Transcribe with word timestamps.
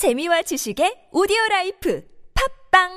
재미와 0.00 0.40
지식의 0.40 1.10
오디오 1.12 1.36
life 1.50 2.02
팟빵 2.72 2.88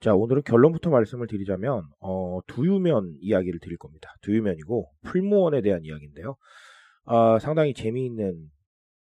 자, 0.00 0.14
오늘은 0.14 0.42
결론부터 0.42 0.90
말씀을 0.90 1.28
드리자면, 1.28 1.84
어, 2.00 2.40
두유면 2.48 3.18
이야기를 3.20 3.60
드릴 3.60 3.78
겁니다. 3.78 4.12
두유면이고, 4.22 4.90
풀무원에 5.04 5.62
대한 5.62 5.84
이야기인데요. 5.84 6.34
아, 7.04 7.38
상당히 7.38 7.72
재미있는 7.72 8.50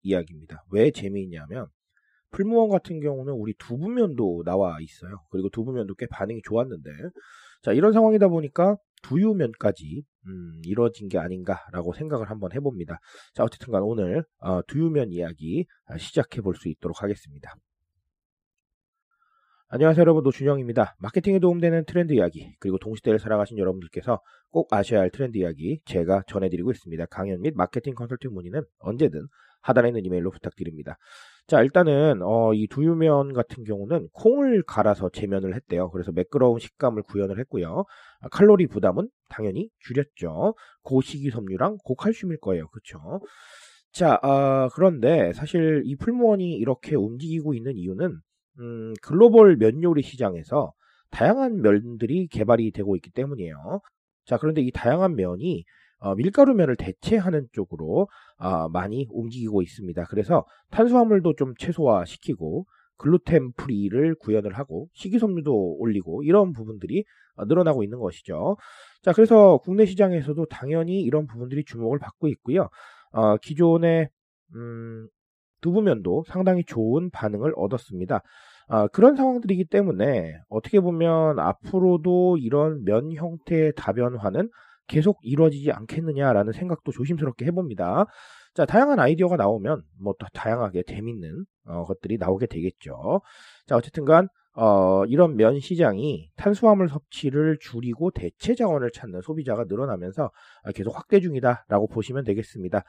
이야기입니다. 0.04 0.64
왜 0.70 0.92
재미있냐면, 0.92 1.70
풀무원 2.36 2.70
같은 2.70 3.00
경우는 3.00 3.34
우리 3.34 3.54
두부면도 3.58 4.44
나와 4.46 4.78
있어요. 4.82 5.22
그리고 5.32 5.50
두부면도 5.50 5.96
꽤 5.96 6.06
반응이 6.08 6.42
좋았는데, 6.44 6.90
자, 7.64 7.72
이런 7.74 7.94
상황이다 7.94 8.28
보니까 8.28 8.76
두유면까지, 9.04 10.04
음, 10.28 10.62
이루어진 10.66 11.08
게 11.08 11.18
아닌가라고 11.18 11.94
생각을 11.94 12.30
한번 12.30 12.52
해봅니다. 12.54 13.00
자, 13.34 13.44
어쨌든 13.44 13.72
간 13.72 13.84
오늘, 13.84 14.24
어, 14.40 14.62
두유면 14.68 15.12
이야기 15.12 15.66
아, 15.86 15.98
시작해 15.98 16.42
볼 16.42 16.56
수 16.56 16.70
있도록 16.70 17.04
하겠습니다. 17.04 17.56
안녕하세요 19.76 20.04
여러분 20.04 20.24
노준영입니다. 20.24 20.96
마케팅에 21.00 21.40
도움되는 21.40 21.84
트렌드 21.84 22.14
이야기 22.14 22.56
그리고 22.62 22.78
동시대를 22.78 23.20
살아가신 23.20 23.58
여러분들께서 23.58 24.22
꼭 24.50 24.72
아셔야 24.72 25.02
할 25.02 25.10
트렌드 25.10 25.38
이야기 25.38 25.82
제가 25.84 26.24
전해드리고 26.28 26.72
있습니다. 26.72 27.08
강연 27.08 27.42
및 27.42 27.56
마케팅 27.58 27.94
컨설팅 27.94 28.32
문의는 28.32 28.62
언제든 28.80 29.28
하단에 29.64 29.90
있는 29.90 30.06
이메일로 30.06 30.32
부탁드립니다. 30.32 30.96
자 31.48 31.62
일단은 31.62 32.22
어, 32.22 32.54
이 32.54 32.68
두유면 32.68 33.34
같은 33.34 33.66
경우는 33.66 34.08
콩을 34.14 34.64
갈아서 34.64 35.10
제면을 35.10 35.54
했대요. 35.56 35.92
그래서 35.92 36.14
매끄러운 36.14 36.60
식감을 36.60 37.04
구현을 37.04 37.38
했고요. 37.40 37.84
아, 38.22 38.30
칼로리 38.30 38.68
부담은 38.68 39.10
당연히 39.28 39.70
줄였죠. 39.80 40.56
고식이섬유랑 40.84 41.80
고칼슘일 41.84 42.40
거예요. 42.40 42.70
그렇죠? 42.70 43.20
자 43.92 44.22
어, 44.24 44.70
그런데 44.74 45.34
사실 45.34 45.82
이 45.84 45.98
풀무원이 45.98 46.54
이렇게 46.54 46.96
움직이고 46.96 47.54
있는 47.54 47.76
이유는 47.76 48.22
음, 48.60 48.94
글로벌 49.02 49.58
면 49.58 49.84
요리 49.84 50.02
시장에서 50.02 50.74
다양한 51.12 51.62
면들이 51.62 52.28
개발이 52.28 52.72
되고 52.72 52.96
있기 52.96 53.12
때문이에요. 53.12 53.82
자, 54.26 54.38
그런데 54.38 54.62
이 54.62 54.72
다양한 54.72 55.16
면이 55.16 55.64
어, 56.00 56.16
밀가루 56.16 56.54
면을 56.54 56.76
대체하는 56.76 57.48
쪽으로 57.54 58.08
어, 58.38 58.70
많이 58.70 59.08
움직이고 59.12 59.62
있습니다. 59.62 60.06
그래서 60.06 60.46
탄수화물도 60.72 61.36
좀 61.36 61.54
최소화시키고 61.58 62.66
글루텐 62.98 63.54
프리를 63.54 64.16
구현을 64.16 64.54
하고 64.54 64.88
식이섬유도 64.94 65.78
올리고 65.80 66.24
이런 66.24 66.54
부분들이 66.54 67.06
어, 67.36 67.46
늘어나고 67.46 67.84
있는 67.84 68.00
것이죠. 68.00 68.58
자, 69.02 69.14
그래서 69.14 69.58
국내 69.64 69.86
시장에서도 69.86 70.46
당연히 70.46 71.02
이런 71.02 71.28
부분들이 71.28 71.64
주목을 71.66 72.00
받고 72.00 72.28
있고요. 72.30 72.70
어, 73.12 73.38
기존의 73.38 74.10
음, 74.56 75.08
두부면도 75.66 76.26
상당히 76.28 76.64
좋은 76.64 77.10
반응을 77.10 77.54
얻었습니다. 77.56 78.22
아, 78.68 78.88
그런 78.88 79.16
상황들이기 79.16 79.66
때문에 79.66 80.36
어떻게 80.48 80.80
보면 80.80 81.40
앞으로도 81.40 82.38
이런 82.38 82.84
면 82.84 83.12
형태의 83.14 83.74
다변화는 83.76 84.50
계속 84.88 85.18
이루어지지 85.24 85.72
않겠느냐라는 85.72 86.54
생각도 86.54 86.92
조심스럽게 86.92 87.46
해봅니다. 87.46 88.06
자, 88.54 88.66
다양한 88.66 89.00
아이디어가 89.00 89.36
나오면 89.38 89.82
뭐 90.02 90.14
또 90.20 90.28
다양하게 90.34 90.84
재밌는 90.84 91.46
어, 91.68 91.84
것들이 91.86 92.18
나오게 92.20 92.46
되겠죠. 92.46 93.22
자, 93.66 93.76
어쨌든간 93.76 94.28
어, 94.56 95.04
이런 95.06 95.36
면 95.36 95.60
시장이 95.60 96.30
탄수화물 96.38 96.88
섭취를 96.88 97.58
줄이고 97.60 98.12
대체 98.12 98.56
자원을 98.56 98.92
찾는 98.92 99.22
소비자가 99.22 99.66
늘어나면서 99.68 100.30
계속 100.76 100.96
확대 100.96 101.20
중이다라고 101.20 101.88
보시면 101.88 102.24
되겠습니다. 102.24 102.84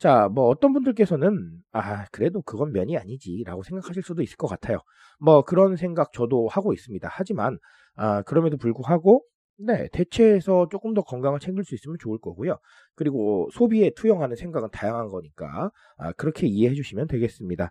자, 0.00 0.30
뭐 0.32 0.46
어떤 0.48 0.72
분들께서는 0.72 1.60
아, 1.72 2.06
그래도 2.06 2.40
그건 2.40 2.72
면이 2.72 2.96
아니지라고 2.96 3.62
생각하실 3.62 4.02
수도 4.02 4.22
있을 4.22 4.38
것 4.38 4.46
같아요. 4.46 4.78
뭐 5.20 5.42
그런 5.42 5.76
생각 5.76 6.14
저도 6.14 6.48
하고 6.48 6.72
있습니다. 6.72 7.06
하지만 7.12 7.58
아, 7.96 8.22
그럼에도 8.22 8.56
불구하고 8.56 9.22
네, 9.58 9.88
대체해서 9.92 10.68
조금 10.70 10.94
더 10.94 11.02
건강을 11.02 11.38
챙길 11.38 11.64
수 11.64 11.74
있으면 11.74 11.98
좋을 12.00 12.18
거고요. 12.18 12.56
그리고 12.96 13.50
소비에 13.52 13.90
투영하는 13.94 14.36
생각은 14.36 14.70
다양한 14.72 15.08
거니까 15.08 15.70
아, 15.98 16.12
그렇게 16.12 16.46
이해해 16.46 16.74
주시면 16.74 17.06
되겠습니다. 17.06 17.70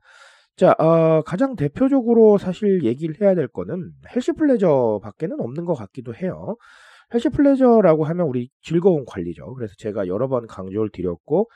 자, 0.56 0.76
어, 0.78 1.24
가장 1.24 1.56
대표적으로 1.56 2.38
사실 2.38 2.84
얘기를 2.84 3.16
해야 3.22 3.34
될 3.34 3.48
거는 3.48 3.92
healthy 4.16 4.34
pleasure 4.34 5.00
밖에는 5.02 5.40
없는 5.40 5.66
것 5.66 5.74
같기도 5.74 6.14
해요. 6.14 6.58
healthy 7.12 7.30
pleasure라고 7.30 8.04
하면 8.06 8.28
우리 8.28 8.50
즐거운 8.62 9.04
관리죠. 9.06 9.56
그래서 9.56 9.74
제가 9.80 10.06
여러 10.06 10.28
번 10.28 10.46
강조를 10.46 10.92
드렸고 10.92 11.50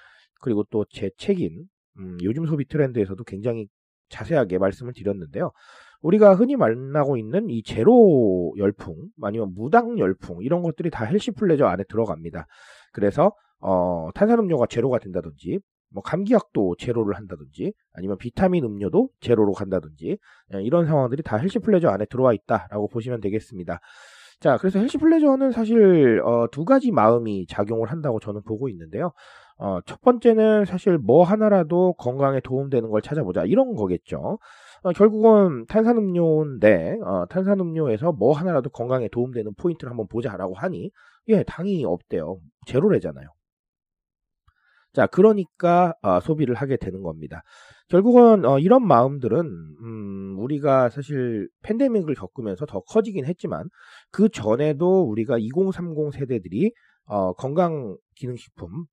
그리고 0.44 0.64
또 0.66 0.86
제 0.90 1.09
책인 1.18 1.66
음, 2.00 2.18
요즘 2.22 2.46
소비 2.46 2.66
트렌드에서도 2.68 3.24
굉장히 3.24 3.68
자세하게 4.09 4.58
말씀을 4.59 4.94
드렸는데요. 4.94 5.52
우리가 6.02 6.36
흔히 6.36 6.56
만나고 6.58 7.18
있는 7.18 7.50
이 7.50 7.64
제로 7.64 8.53
열풍 8.58 8.96
아니면 9.22 9.53
무당 9.56 9.98
열풍 9.98 10.44
이런 10.44 10.62
것들이 10.62 10.90
다 10.90 11.06
healthy 11.06 11.31
pleasure 11.31 11.66
안에 11.66 11.84
들어갑니다. 11.88 12.46
그래서 12.92 13.32
어, 13.59 14.09
탄산음료가 14.14 14.68
제로가 14.68 15.00
된다든지 15.00 15.59
뭐 15.94 16.03
감기약도 16.03 16.76
제로를 16.78 17.16
한다든지 17.16 17.72
아니면 17.94 18.18
비타민 18.18 18.66
음료도 18.66 19.09
제로로 19.22 19.53
간다든지 19.53 20.18
예, 20.56 20.62
이런 20.62 20.86
상황들이 20.86 21.24
다 21.24 21.38
healthy 21.38 21.59
pleasure 21.59 21.88
안에 21.88 22.06
들어와 22.06 22.34
있다라고 22.34 22.90
보시면 22.90 23.22
되겠습니다. 23.22 23.80
자, 24.44 24.58
그래서 24.58 24.78
healthy 24.78 24.97
pleasure는 24.97 25.52
사실 25.52 26.22
어, 26.26 26.48
두 26.52 26.66
가지 26.66 26.92
마음이 26.92 27.48
작용을 27.48 27.90
한다고 27.90 28.20
저는 28.20 28.42
보고 28.44 28.68
있는데요. 28.68 29.14
어, 29.58 29.80
첫 29.86 30.02
번째는 30.02 30.66
사실 30.66 30.98
뭐 30.98 31.24
하나라도 31.24 31.94
건강에 31.94 32.42
도움되는 32.42 32.90
걸 32.90 33.02
찾아보자 33.02 33.46
이런 33.46 33.74
거겠죠. 33.74 34.40
어, 34.82 34.92
결국은 34.92 35.66
탄산음료인데 35.68 36.98
어, 37.06 37.26
탄산음료에서 37.30 38.12
뭐 38.12 38.34
하나라도 38.34 38.70
건강에 38.70 39.08
도움되는 39.08 39.53
포인트를 39.56 39.90
한번 39.92 40.08
보자라고 40.09 40.56
하니 40.56 40.92
예 41.30 41.44
당이 41.44 41.86
없대요. 41.86 42.36
제로래잖아요. 42.68 43.30
자 44.94 45.08
그러니까 45.08 45.94
어, 46.02 46.20
소비를 46.20 46.56
하게 46.56 46.78
되는 46.78 47.02
겁니다. 47.02 47.42
결국은 47.90 48.46
어, 48.46 48.59
이런 48.59 48.86
마음들은 48.88 49.40
음, 49.81 50.36
우리가 50.40 50.90
사실 50.90 51.50
팬데믹을 51.64 52.16
겪으면서 52.16 52.66
더 52.66 52.81
커지긴 52.81 53.26
했지만 53.26 53.70
그 54.12 54.30
전에도 54.30 55.03
우리가 55.03 55.38
2030 55.40 56.14
세대들이 56.14 56.72
어, 57.06 57.34
건강 57.34 57.98
기능식품 58.16 58.86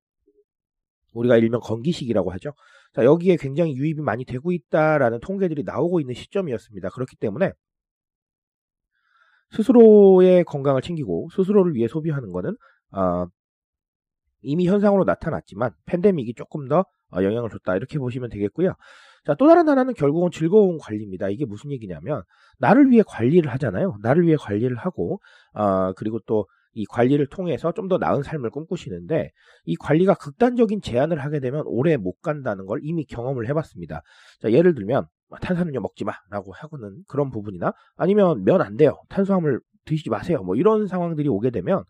우리가 1.13 1.37
일명 1.37 1.59
건기식이라고 1.61 2.31
하죠. 2.31 2.53
자, 2.93 3.05
여기에 3.05 3.37
굉장히 3.37 3.75
유입이 3.75 4.01
많이 4.01 4.25
되고 4.25 4.51
있다라는 4.51 5.19
통계들이 5.21 5.63
나오고 5.63 5.99
있는 5.99 6.13
시점이었습니다. 6.13 6.89
그렇기 6.89 7.15
때문에 7.17 7.51
스스로의 9.51 10.43
건강을 10.45 10.81
챙기고 10.81 11.29
스스로를 11.35 11.73
위해 11.75 11.87
소비하는 11.87 12.31
것은 12.31 12.55
어, 12.91 13.25
이미 14.41 14.67
현상으로 14.67 15.03
나타났지만 15.03 15.71
팬데믹이 15.85 16.33
조금 16.35 16.67
더 16.67 16.85
어, 17.13 17.23
영향을 17.23 17.49
줬다 17.49 17.75
이렇게 17.75 17.99
보시면 17.99 18.29
되겠고요. 18.29 18.73
자, 19.25 19.35
또 19.35 19.47
다른 19.47 19.67
하나는 19.69 19.93
결국은 19.93 20.31
즐거운 20.31 20.77
관리입니다. 20.79 21.29
이게 21.29 21.45
무슨 21.45 21.71
얘기냐면 21.71 22.23
나를 22.57 22.89
위해 22.89 23.03
관리를 23.05 23.51
하잖아요. 23.51 23.97
나를 24.01 24.25
위해 24.25 24.35
관리를 24.39 24.75
하고 24.77 25.19
어, 25.53 25.93
그리고 25.93 26.19
또 26.19 26.45
이 26.73 26.85
관리를 26.85 27.27
통해서 27.27 27.73
좀 27.73 27.89
더 27.89 27.97
나은 27.97 28.23
삶을 28.23 28.49
꿈꾸시는데 28.51 29.31
이 29.65 29.75
관리가 29.75 30.13
극단적인 30.13 30.81
제한을 30.81 31.19
하게 31.19 31.41
되면 31.41 31.63
오래 31.65 31.97
못 31.97 32.21
간다는 32.21 32.65
걸 32.65 32.79
이미 32.83 33.03
경험을 33.05 33.49
해봤습니다. 33.49 34.01
자, 34.41 34.51
예를 34.51 34.73
들면 34.73 35.05
뭐 35.29 35.37
탄산음료 35.39 35.81
먹지 35.81 36.05
마라고 36.05 36.53
하고는 36.53 37.03
그런 37.09 37.29
부분이나 37.31 37.73
아니면 37.97 38.45
면 38.45 38.61
안 38.61 38.77
돼요. 38.77 39.01
탄수화물 39.09 39.59
드시지 39.83 40.09
마세요. 40.09 40.43
뭐 40.43 40.55
이런 40.55 40.87
상황들이 40.87 41.27
오게 41.27 41.49
되면 41.49 41.83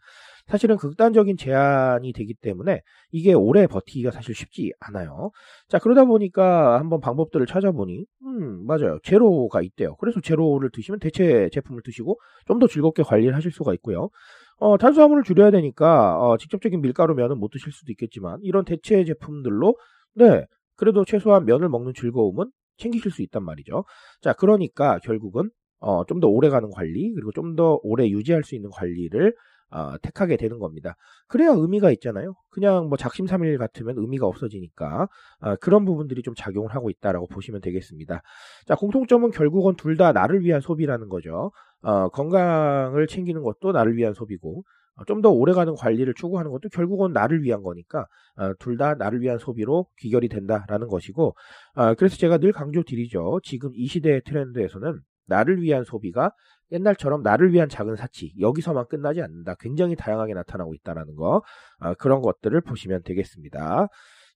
사실은 0.52 0.78
극단적인 0.78 1.38
제한이 1.38 2.14
되기 2.14 2.34
때문에 2.36 2.82
이게 3.12 3.34
오래 3.34 3.68
버티기가 3.68 4.12
사실 4.12 4.36
쉽지 4.36 4.74
않아요. 4.82 5.32
자, 5.70 5.80
그러다 5.80 6.06
보니까 6.06 6.78
한번 6.80 7.00
방법들을 7.02 7.46
찾아보니, 7.48 8.06
음, 8.26 8.66
맞아요. 8.68 9.00
제로가 9.04 9.62
있대요. 9.64 9.96
그래서 9.98 10.20
제로를 10.22 10.70
드시면 10.72 11.00
대체 11.00 11.50
제품을 11.54 11.82
드시고 11.84 12.20
좀 12.48 12.60
더 12.60 12.68
즐겁게 12.68 13.02
관리를 13.04 13.36
하실 13.36 13.52
수가 13.52 13.74
있고요. 13.76 14.10
어, 14.58 14.78
탄수화물을 14.78 15.24
줄여야 15.24 15.52
되니까 15.52 16.20
어, 16.20 16.38
직접적인 16.38 16.82
밀가루 16.82 17.16
면은 17.16 17.38
못 17.40 17.50
드실 17.50 17.72
수도 17.72 17.92
있겠지만 17.92 18.40
이런 18.44 18.66
대체 18.66 19.04
제품들로 19.04 19.76
네 20.16 20.46
그래도 20.76 21.06
최소한 21.06 21.46
면을 21.46 21.70
먹는 21.70 21.94
즐거움은 21.96 22.48
챙기실 22.78 23.12
수 23.12 23.22
있단 23.24 23.44
말이죠. 23.44 23.86
자 24.22 24.34
그러니까 24.34 25.00
결국은 25.04 25.50
어, 25.80 26.06
좀 26.06 26.20
더 26.20 26.28
오래 26.28 26.50
가는 26.50 26.70
관리 26.70 27.12
그리고 27.14 27.32
좀 27.32 27.56
더 27.56 27.80
오래 27.84 28.08
유지할 28.10 28.44
수 28.44 28.56
있는 28.56 28.70
관리를 28.72 29.34
어, 29.72 29.98
택하게 30.02 30.38
되는 30.38 30.60
겁니다. 30.60 30.96
그래야 31.28 31.52
의미가 31.52 31.92
있잖아요. 31.92 32.36
그냥 32.50 32.88
뭐 32.90 32.98
작심삼일 32.98 33.58
같으면 33.58 33.96
의미가 33.98 34.28
없어지니까 34.28 35.08
어, 35.42 35.56
그런 35.58 35.86
부분들이 35.86 36.22
좀 36.22 36.34
작용을 36.36 36.76
하고 36.76 36.90
있다라고 36.90 37.28
보시면 37.28 37.62
되겠습니다. 37.62 38.22
자, 38.68 38.76
공통점은 38.76 39.32
결국은 39.32 39.76
둘 39.76 39.98
다 39.98 40.12
나를 40.14 40.42
위한 40.42 40.62
소비라는 40.62 41.10
거죠. 41.10 41.52
어, 41.84 42.10
건강을 42.10 43.08
챙기는 43.08 43.42
것도 43.44 43.72
나를 43.72 43.96
위한 43.98 44.14
소비고 44.14 44.64
어, 44.96 45.06
좀더 45.06 45.30
오래가는 45.30 45.74
관리를 45.76 46.14
추구하는 46.16 46.52
것도 46.52 46.70
결국은 46.70 47.14
나를 47.14 47.44
위한 47.44 47.62
거니까 47.64 48.06
어, 48.36 48.54
둘다 48.60 48.96
나를 48.96 49.22
위한 49.22 49.38
소비로 49.38 49.88
귀결이 50.00 50.28
된다라는 50.28 50.88
것이고 50.88 51.36
어, 51.76 51.94
그래서 51.96 52.18
제가 52.18 52.38
늘 52.40 52.52
강조드리죠. 52.52 53.40
지금 53.44 53.72
이 53.74 53.88
시대의 53.88 54.22
트렌드에서는 54.26 55.00
나를 55.28 55.62
위한 55.62 55.84
소비가 55.86 56.32
옛날처럼 56.72 57.24
나를 57.24 57.54
위한 57.54 57.70
작은 57.70 57.96
사치 57.96 58.34
여기서만 58.40 58.86
끝나지 58.88 59.22
않는다. 59.22 59.56
굉장히 59.60 59.96
다양하게 59.96 60.34
나타나고 60.34 60.74
있다라는 60.76 61.16
거 61.16 61.42
어, 61.80 61.94
그런 61.96 62.22
것들을 62.22 62.60
보시면 62.62 63.04
되겠습니다. 63.04 63.88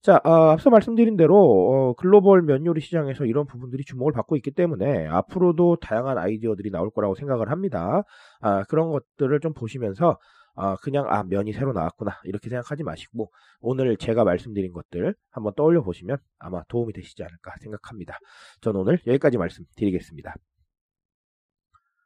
자, 0.01 0.21
어, 0.23 0.49
앞서 0.51 0.69
말씀드린 0.69 1.17
대로 1.17 1.35
어, 1.35 1.93
글로벌 1.95 2.43
면요리 2.43 2.79
시장에서 2.79 3.25
이런 3.25 3.47
부분들이 3.47 3.83
주목을 3.83 4.13
받고 4.13 4.35
있기 4.35 4.51
때문에 4.51 5.07
앞으로도 5.07 5.77
다양한 5.77 6.19
아이디어들이 6.19 6.69
나올 6.69 6.91
거라고 6.91 7.15
생각을 7.15 7.49
합니다. 7.49 8.03
아, 8.39 8.63
그런 8.65 8.91
것들을 8.91 9.39
좀 9.39 9.53
보시면서 9.53 10.19
아, 10.55 10.75
그냥 10.83 11.05
아 11.09 11.23
면이 11.23 11.53
새로 11.53 11.73
나왔구나 11.73 12.21
이렇게 12.23 12.49
생각하지 12.49 12.83
마시고 12.83 13.31
오늘 13.59 13.97
제가 13.97 14.23
말씀드린 14.23 14.71
것들 14.71 15.15
한번 15.31 15.53
떠올려 15.55 15.81
보시면 15.81 16.17
아마 16.39 16.63
도움이 16.69 16.93
되시지 16.93 17.23
않을까 17.23 17.55
생각합니다. 17.61 18.19
전 18.61 18.75
오늘 18.75 18.99
여기까지 19.07 19.37
말씀드리겠습니다. 19.37 20.35